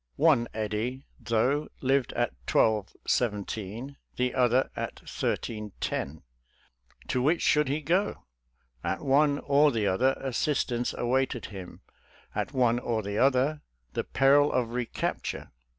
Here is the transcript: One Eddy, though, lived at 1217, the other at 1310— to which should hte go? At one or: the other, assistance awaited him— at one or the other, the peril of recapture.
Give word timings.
One 0.17 0.47
Eddy, 0.51 1.05
though, 1.19 1.67
lived 1.79 2.11
at 2.13 2.31
1217, 2.51 3.97
the 4.15 4.33
other 4.33 4.71
at 4.75 5.01
1310— 5.01 6.23
to 7.09 7.21
which 7.21 7.43
should 7.43 7.67
hte 7.67 7.85
go? 7.85 8.25
At 8.83 9.01
one 9.01 9.37
or: 9.37 9.69
the 9.71 9.85
other, 9.85 10.15
assistance 10.19 10.95
awaited 10.97 11.45
him— 11.53 11.81
at 12.33 12.51
one 12.51 12.79
or 12.79 13.03
the 13.03 13.19
other, 13.19 13.61
the 13.93 14.03
peril 14.03 14.51
of 14.51 14.71
recapture. 14.71 15.51